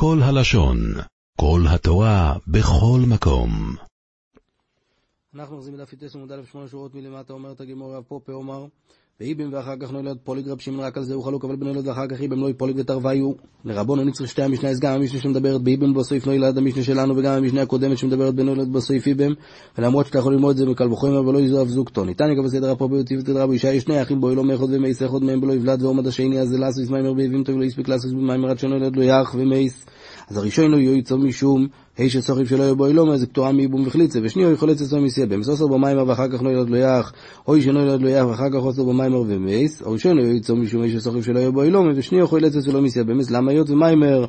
[0.00, 0.78] כל הלשון,
[1.40, 3.50] כל התורה, בכל מקום.
[5.34, 8.66] אנחנו אוחזים בדף י"ט עמוד א' שמונה שורות מלמטה, אומרת הגמור רב פופה אומר,
[9.20, 12.06] ואיבם ואחר כך נולד פוליג רב שמעון רק על זה הוא חלוק, אבל בנולד ואחר
[12.06, 13.32] כך איבם לא פוליג ותרוויו.
[13.64, 17.62] לרבון נצטרך שתי המשנה, אז גם המשנה שמדברת באיבם בסעיף נולד המשנה שלנו, וגם המשנה
[17.62, 19.32] הקודמת שמדברת בנולד בסעיף איבם,
[19.78, 22.04] ולמרות שאתה יכול ללמוד את זה מקל וחומר ולא יזרף זוגתו.
[22.04, 25.22] ניתן יקבל סדר הפופה וטיבת רבו אישה יש שני אחים בו לא מאחוד ומייס אחד
[25.22, 28.50] מהם בלא יבלד ועומד השני אז זה לאסוס מיימר באיבים טוב לא יספיק לאסוס במיימר
[28.50, 29.86] עד שנולד לו יח ומייס.
[30.30, 31.66] אז הראשון הוא יועצו משום
[31.98, 35.68] היש שצוריף שלא יהיה בו אילום, אז פטורה מאיבום וחליצה, ושניו יכול לצאת מסיע במסוסו
[35.68, 37.12] במיימר ואחר כך לא ילד לו יח,
[37.48, 40.82] או שאינו ילד לו יח ואחר כך עושו במיימר ומייס, או ראשון הוא יועצו משום
[40.82, 44.26] היש שצוריף שלא יהיה בו אילום, ושניו יכול לצאת שלא מסיע במס, למה היות ומיימר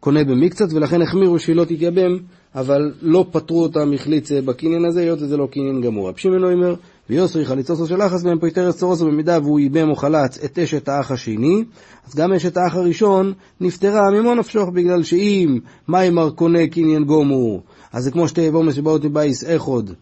[0.00, 2.18] קונה במקצת, ולכן החמירו שהיא לא תתייבם,
[2.54, 6.08] אבל לא פטרו אותה מחליצה בקניין הזה, היות וזה לא קניין גמור.
[6.08, 6.74] רב שמעון אומר,
[7.10, 11.10] ויוסרי חליצוסו של אחס מהם פויטרס צורוסו במידה והוא ייבם או חלץ את אשת האח
[11.10, 11.64] השני,
[12.06, 18.04] אז גם אשת האח הראשון נפטרה ממו נפשוך, בגלל שאם מיימר קונה קניין גומור, אז
[18.04, 19.92] זה כמו שתי אבומס שבאות מבייס איכוד,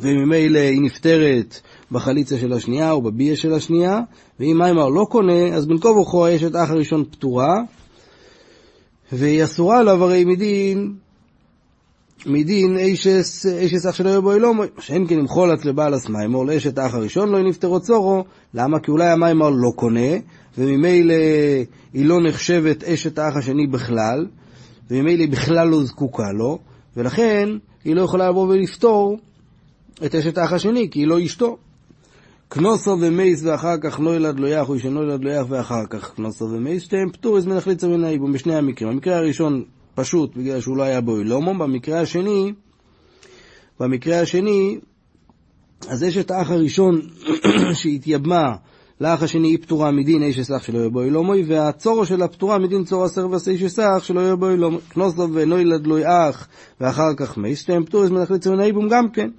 [0.00, 1.60] וממילא היא נפטרת
[1.92, 4.00] בחליצה של השנייה או בביה של השנייה,
[4.40, 7.62] ואם מיימר לא קונה, אז בין כה וכה אשת האח הראשון פטורה,
[9.12, 10.94] והיא אסורה עליו הרי מדין
[12.26, 13.46] מדין אישס,
[13.88, 17.42] אח שלא יהיה בו אילום, שאין כן אם חולץ לבעל הסמיימור, לאשת האח הראשון לא
[17.42, 18.24] נפטרו צורו,
[18.54, 18.80] למה?
[18.80, 20.10] כי אולי המיימור לא קונה,
[20.58, 21.14] וממילא
[21.92, 24.26] היא לא נחשבת אשת האח השני בכלל,
[24.90, 26.58] וממילא היא בכלל לא זקוקה לו,
[26.96, 27.48] ולכן
[27.84, 29.18] היא לא יכולה לבוא ולפתור
[30.06, 31.56] את אשת האח השני, כי היא לא אשתו.
[32.50, 36.14] כנוסו ומייס ואחר כך לא ילד לא יח, איש לא ילד לא יח ואחר כך
[36.16, 38.90] כנוסו ומייס, שתיהם פטור, אז מנחליץ מן האיבום בשני המקרים.
[38.90, 39.64] המקרה הראשון
[39.98, 42.52] פשוט בגלל שהוא לא היה בו אילומו, במקרה השני,
[43.80, 44.78] במקרה השני,
[45.88, 47.00] אז יש את האח הראשון
[47.80, 48.54] שהתייבמה
[49.00, 52.84] לאח השני היא פטורה מדין איש אסך שלא יהיה בו אילומוי, והצורו של הפטורה מדין
[52.84, 54.80] צור עשר ועשה איש אסך שלא יהיה בו אילומוי.
[54.90, 56.48] כנוסו ואינו ילד לא אח,
[56.80, 59.30] ואחר כך מי, שתיהם פטור, אז מנחליט ציון האיבום גם כן.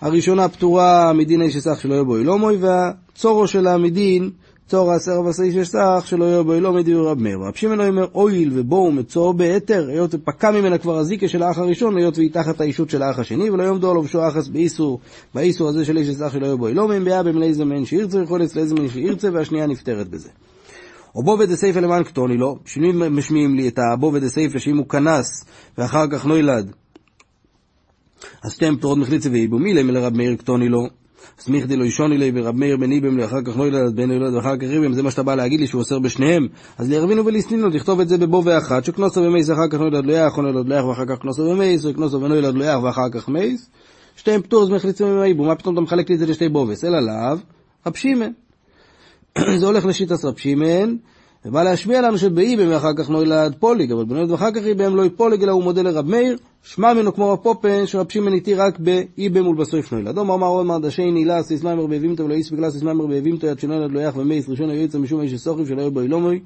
[0.00, 4.30] הראשונה פטורה מדין איש אסך שלא יהיה בו אילומוי, והצורו שלה מדין
[4.66, 7.38] צור עשר ועשי שסך שלא בו לא מדיר רב מאיר.
[7.38, 11.96] רב שמעון אומר אויל ובואו מצור בהתר, היות ופקע ממנה כבר הזיקה של האח הראשון,
[11.96, 15.00] היות והיא תחת האישות של האח השני, ולא יעמדו עליו שו אחס באיסור,
[15.34, 18.88] באיסור הזה של איש שסך שלא בו לא מביה במלא זמן שירצה, יכול לצלע זמן
[18.88, 20.28] שירצה, והשנייה נפטרת בזה.
[21.14, 25.44] או בו ודסייפה למען קטוני לו, שינוי משמיעים לי את הבו ודסייפה שאם הוא כנס
[25.78, 26.72] ואחר כך נוילד,
[28.44, 31.01] אז שתיהם פטורות מחליצה ואיבומי להם לרב מאיר קטוני לו.
[31.38, 34.56] סמיך דלו ישוני לי ורב מאיר בן איבם אחר כך לא ילד בן ילד ואחר
[34.56, 36.48] כך ריבם, זה מה שאתה בא להגיד לי שהוא אוסר בשניהם.
[36.78, 40.12] אז לירבינו וליסנינו, תכתוב את זה בבו ואחת, שכנוסו במייס אחר כך לא ילד לא
[40.12, 43.10] יח, ילד לא יח ואחר כך כנוסו במייס, או כנוסו ולא ילד לא יח ואחר
[43.12, 43.70] כך מייס.
[44.16, 46.84] שתיהם פטור, זמך ליצים עם האיבום, מה פתאום אתה מחלק לי את זה לשתי בובס?
[46.84, 47.36] אלא לאו,
[47.86, 48.30] רב שימן.
[49.60, 50.94] זה הולך לשיטס רב שימן,
[51.44, 55.42] ובא להשמיע לנו שבאיבם ואחר כך נולד פוליג, אבל בנולד ואחר כך איבם לא פוליג,
[55.42, 59.92] אלא הוא מודה לרב מאיר, שמע ממנו כמו הפופן, שרב שמעון איתי רק באיבם ולבסוף
[59.92, 60.18] נולד.
[60.18, 63.46] אומר אמר עוד מרד השני נילה סיס מיימר באבימתו ולא איס וגלס סיס מיימר באבימתו
[63.46, 66.40] יד שנולד לא יח ומייס ראשון היועץ משום איש סוכי שלא בו אילומוי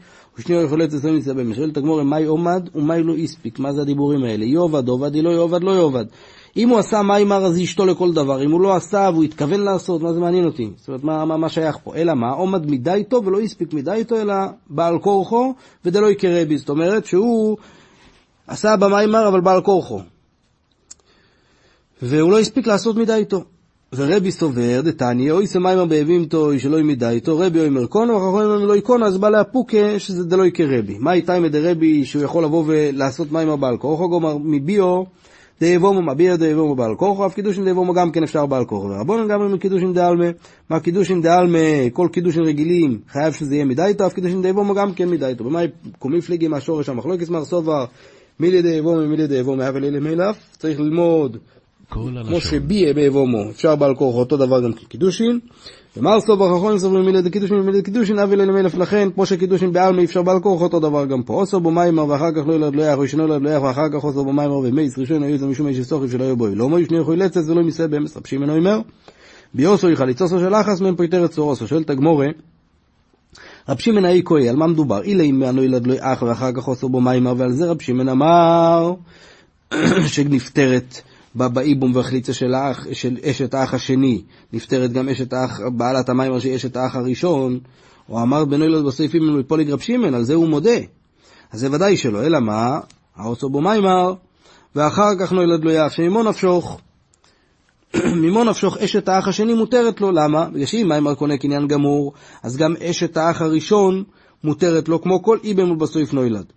[0.49, 1.54] יכול לצאת סמי סבם.
[1.54, 4.44] שואלת הגמור מאי עומד ומאי לא איספיק, מה זה הדיבורים האלה?
[4.44, 6.04] יאבד עובד, לא יאבד, לא יאבד.
[6.56, 10.03] אם הוא עשה מיימר אז אשתו לכל דבר, אם הוא לא עשה והוא התכוון לעשות,
[10.03, 10.71] מה זה מעניין אותי?
[10.77, 11.97] זאת אומרת, מה, מה, מה שייך פה?
[11.97, 12.31] אלא מה?
[12.31, 14.34] עומד מדי איתו ולא הספיק מדי איתו, אלא
[14.71, 15.54] בעל כורחו
[15.84, 16.59] ודלא יקרה בי.
[16.59, 17.56] זאת אומרת שהוא
[18.46, 20.00] עשה במיימר אבל בעל כורחו.
[22.02, 23.44] והוא לא הספיק לעשות מדי איתו.
[23.94, 28.62] ורבי סובר, דתניא, אוי סמיימר באבים תוי שלא ימידה איתו, רבי אוי מרקונו, ואחר כך
[28.68, 30.98] לא יקונו, אז בא להפוקה שזה דלא רבי.
[30.98, 35.02] מה איתה עם רבי שהוא יכול לבוא ולעשות מיימר בעל כורחו, גומר מביו
[35.60, 38.88] דאבומו מביע דאבומו בעל כורחו, אף קידושין דאבומו גם כן אפשר בעל כורחו.
[38.88, 40.24] ורבונן גם מקידושין דעלמה,
[40.70, 41.58] מה קידושין דעלמה,
[41.92, 45.44] כל קידושין רגילים, חייב שזה יהיה מדי איתו, אף קידושין דאבומו גם כן מדי איתו.
[45.44, 45.60] במה
[45.98, 47.84] קומי פליגי מהשורש המחלוקת מר סובר,
[48.41, 51.36] מילי דאבומו מילי דאבומו, אבל אלה מלף, צריך ללמוד
[51.91, 55.38] כמו שביה באבומו, אפשר בעל כורחו, אותו דבר גם כקידושין.
[55.97, 60.04] ומר סובר חכונים סוברים מילי דקידושין ומילי דקידושין, אבל אלה מלף לכן, כמו שקידושין בעלמה
[60.04, 61.32] אפשר בעל כורחו, אותו דבר גם פה.
[61.32, 64.04] אוסר בו מיימר ואחר כך לא ילד לא יח, ראשון ילד לא יח, ואחר כך
[64.04, 66.84] אוסר בו מיימר ומייס, ראשון היו זה משום איש סוכי שלא יהיה בו לא מוי,
[66.84, 68.80] שני יכולים לצאת ולא ימיסה באמס, רב שמעון אומר,
[69.54, 72.27] ביוסו יחליצוסו של אחס מהם פויטרת צורוסו, שואלת הגמורה,
[73.68, 75.03] רב שמעון האי כהי, על מה מדובר?
[75.03, 78.09] אילה אם אנו ילד לא אח ואחר כך אוסר בו מיימר, ועל זה רב שמעון
[78.09, 78.94] אמר
[80.06, 81.00] שנפטרת
[81.34, 84.22] באיבום והחליצה של, האח, של אשת האח השני,
[84.53, 87.59] נפטרת גם אשת האח, בעלת המיימר שהיא אשת האח הראשון,
[88.09, 90.78] או אמר בנו ילד בסעיפים מפוליג רב שמעון, על זה הוא מודה.
[91.53, 92.80] אז זה ודאי שלא, אלא מה?
[93.16, 94.15] האוצו בו מיימר,
[94.77, 96.80] ואחר כך נולד לו יח שממו נפשוך.
[98.22, 100.45] ממו נפשוך אשת האח השני מותרת לו, למה?
[100.45, 102.13] בגלל שאם מיימר קונה קניין גמור,
[102.43, 104.04] אז גם אשת האח הראשון
[104.45, 106.53] מותרת לו כמו כל איבם ובסעיף נולד.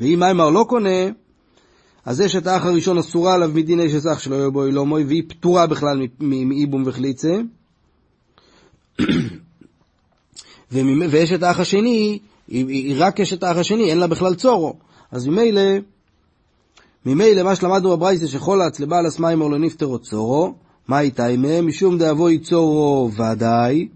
[0.00, 1.08] ואם מיימר לא קונה,
[2.04, 5.66] אז אשת האח הראשון אסורה עליו מדין אשת אח שלא יהיה בו אילומוי, והיא פטורה
[5.66, 7.34] בכלל מאיבום וחליצה.
[11.10, 12.18] ואשת האח השני,
[12.48, 14.76] היא רק אשת האח השני, אין לה בכלל צורו.
[15.10, 15.62] אז ממילא,
[17.06, 20.54] ממילא מה שלמדנו בברייסה שחולץ לבעל הסמיימר לא נפטרו צורו,
[20.88, 21.66] מה איתה עמהם?
[21.66, 23.88] משום דאבוי צורו ודאי,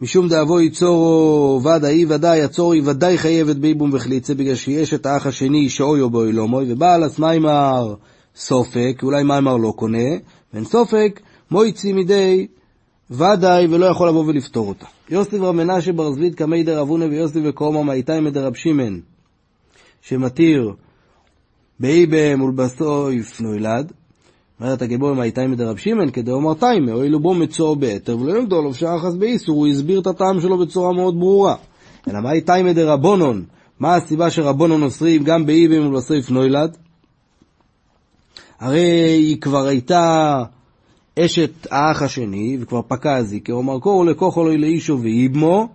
[0.00, 5.26] משום דאבוי צורו ודאי ודאי, הצורו היא ודאי חייבת באיבום וחליצה, בגלל שיש את האח
[5.26, 7.94] השני שאויו בו אילומוי, ובעל הסמיימר
[8.36, 10.08] סופק, אולי מיימר לא קונה,
[10.52, 11.20] ואין סופק,
[11.50, 12.46] מויצי מדי
[13.10, 14.86] ודאי ולא יכול לבוא ולפתור אותה.
[15.10, 19.00] יוסף רב מנשה בר זבית קמי דר אבונה ויוסף וקרומה מאיתי מדר רב שמען,
[20.02, 20.72] שמתיר
[21.80, 23.92] באיבם ולבסויף נוילד,
[24.60, 28.74] אומרת הגבור מאיתי מדר רב שמען כדאמר תיימה, הואילו בו מצור בהתר ולא ימדו לו
[28.74, 31.54] שאחז באיסור, הוא הסביר את הטעם שלו בצורה מאוד ברורה.
[32.08, 33.44] אלא מה איתי מדר רבונון,
[33.80, 36.76] מה הסיבה שרבונון אוסרים גם באיבם ולבסויף נוילד?
[38.60, 38.80] הרי
[39.18, 40.42] היא כבר הייתה
[41.18, 45.68] אשת האח השני, וכבר פקע הזיקר, אומר קורו לקוחו לו לאישו ואיבמו,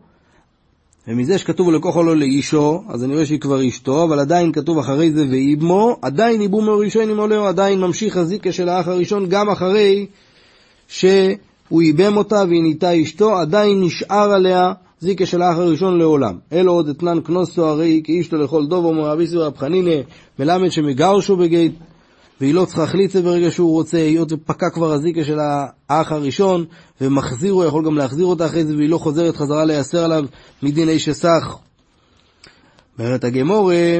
[1.07, 5.11] ומזה שכתוב לקוחו לו לאישו, אז אני רואה שהיא כבר אשתו, אבל עדיין כתוב אחרי
[5.11, 10.05] זה ואיבמו, עדיין איבום ראשון עם עולהו, עדיין ממשיך הזיקה של האח הראשון, גם אחרי
[10.87, 16.35] שהוא איבם אותה והיא נהייתה אשתו, עדיין נשאר עליה זיקה של האח הראשון לעולם.
[16.53, 19.95] אלו עוד אתנן כנוסו הרי כאישתו לכל דובו מרביסו רב חנינא,
[20.39, 21.73] מלמד שמגרשו בגית.
[22.41, 26.65] והיא לא צריכה חליצה ברגע שהוא רוצה, היות ופקע כבר הזיקה של האח הראשון,
[27.01, 30.25] ומחזיר, הוא יכול גם להחזיר אותה אחרי זה, והיא לא חוזרת חזרה לייסר עליו
[30.63, 31.57] מדין איש אסך.
[32.99, 33.97] אומרת הגמורה,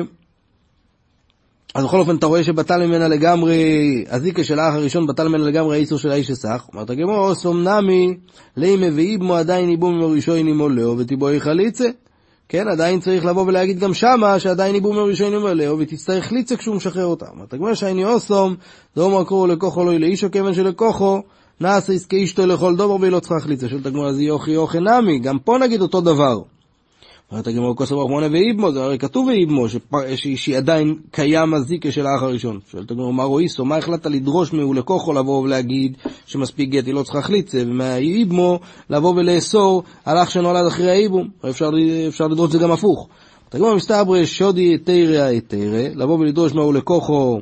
[1.76, 5.78] אז בכל אופן אתה רואה שבטל ממנה לגמרי, הזיקה של האח הראשון בטל ממנה לגמרי
[5.78, 6.66] האיסור של האיש אסך.
[6.74, 8.18] אומרת הגמורה, אוסום נמי,
[8.58, 11.90] לימה ואיבמו עדיין איבום מראשון עמו לאו ותיבואי חליצה.
[12.54, 17.04] כן, עדיין צריך לבוא ולהגיד גם שמה, שעדיין איבום מראשון עמו ותצטרך ליצה כשהוא משחרר.
[17.04, 18.56] אומרת הגמרא שייני אוסום,
[18.96, 21.22] דאמר קראו לכוחו לא לאישו כיוון שלכוחו,
[21.62, 23.70] נעשה עסקי אשתו לכל דובר והיא לא צריכה חליצה.
[23.70, 26.42] שואלת הגמרא, אז יוכי יוכי נמי, גם פה נגיד אותו דבר.
[27.32, 29.66] אומרת הגמרא כוסו ברחמונה ואיבמו, זה הרי כתוב ואיבמו,
[30.16, 32.60] שהיא עדיין קיים הזיקה של האח הראשון.
[32.72, 37.04] שואלת הגמרא, מה רואיסו, מה החלטת לדרוש מהו לכוחו לבוא ולהגיד שמספיק גט, היא לא
[37.04, 38.60] צריכה חליצה, ומהאיבמו
[38.90, 41.30] לבוא ולאסור על אח שנולד אחרי האיבום.
[41.50, 41.70] אפשר,
[42.08, 43.08] אפשר לדרוש זה גם הפוך.
[43.54, 47.40] הגמרא מסתברא שודי תרא תרא, לבוא ולדרוש מהו לכוחו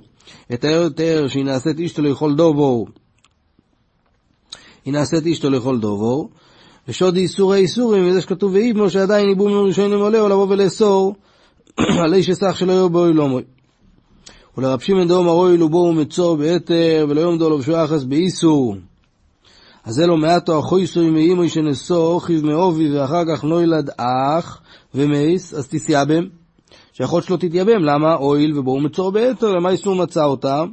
[0.53, 2.85] את היתר שהיא נעשית אישתו לכל דובו,
[4.85, 6.29] היא נעשית אישתו לכל דובו.
[6.87, 11.15] ושוד איסורי איסורים, וזה שכתוב ואיבמו שעדיין איבום ראשונים עולה, או לבוא ולאסור
[11.77, 13.43] על איש אסך שלא יהיו בו אילומוי.
[14.57, 16.37] ולרב שמעון דאמר אוי לו בואו מצור
[17.07, 18.75] ולא יעמדו לו בשוע אחס באיסור.
[19.83, 24.61] אז זה לא מעטו החויסוי מאימוי שנשוא אוכיב מאובי ואחר כך נוילד אח
[24.95, 26.23] ומייס, אז תסייבם.
[26.93, 28.15] שיכול שלא תתייבם, למה?
[28.15, 30.63] אויל ובואו מצור בהתר, למה איסור מצא אותה?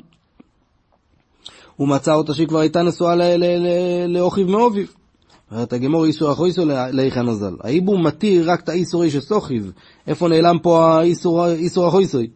[1.77, 3.15] הוא מצא אותה שהיא כבר הייתה נשואה
[4.09, 4.95] לאוכיב מאוביב.
[5.53, 7.57] אומרת הגמור איסור אחויסו לאיכא נזל.
[7.61, 9.73] האיבום מתיר רק את האיסור איש הסוכיב.
[10.07, 12.27] איפה נעלם פה האיסור אחויסוי?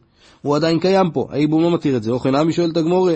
[0.42, 1.26] הוא עדיין קיים פה.
[1.30, 2.10] האיבום לא מתיר את זה.
[2.10, 3.08] אוכן עמי שואל את הגמור,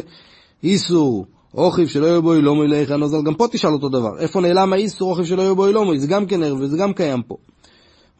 [0.64, 3.22] איסור אוכיב שלא יהיה בו אילומוי לאיכא נזל.
[3.22, 4.18] גם פה תשאל אותו דבר.
[4.18, 5.98] איפה נעלם האיסור אוכיב שלא יהיה בו אילומוי?
[5.98, 7.36] זה גם כן ערב וזה גם קיים פה.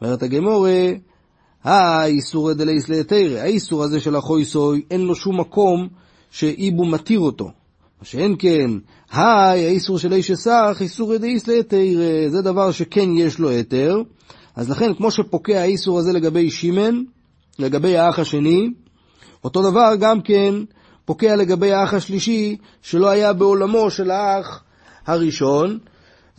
[0.01, 0.67] אומרת הגמור,
[1.63, 3.39] האיסור דלייס להתרא.
[3.39, 5.87] האיסור הזה של החויסוי, אין לו שום מקום
[6.31, 7.51] שאיבום מתיר אותו.
[8.01, 8.71] מה שאין כן,
[9.11, 11.77] היי, האיסור של איש אסך, איסור ידאיס להתר,
[12.27, 14.01] זה דבר שכן יש לו היתר,
[14.55, 17.03] אז לכן כמו שפוקע האיסור הזה לגבי שמן,
[17.59, 18.69] לגבי האח השני,
[19.43, 20.53] אותו דבר גם כן
[21.05, 24.63] פוקע לגבי האח השלישי, שלא היה בעולמו של האח
[25.05, 25.79] הראשון,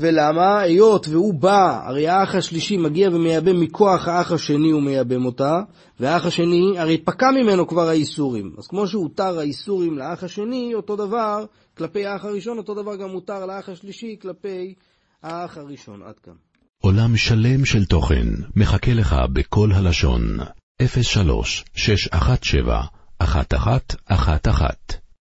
[0.00, 0.60] ולמה?
[0.60, 5.60] היות והוא בא, הרי האח השלישי מגיע ומייבם מכוח האח השני הוא מייבם אותה,
[6.00, 8.54] והאח השני, הרי פקע ממנו כבר האיסורים.
[8.58, 11.44] אז כמו שהותר האיסורים לאח השני, אותו דבר
[11.76, 14.74] כלפי האח הראשון, אותו דבר גם מותר לאח השלישי כלפי
[15.22, 16.02] האח הראשון.
[16.02, 16.32] עד כאן.
[16.82, 18.26] עולם שלם של תוכן
[18.56, 20.22] מחכה לך בכל הלשון,
[21.02, 22.82] 03 617
[23.20, 25.07] 1111